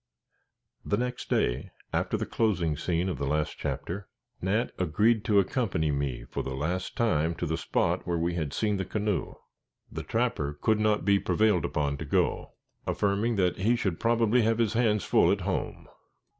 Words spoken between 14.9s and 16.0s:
full at home.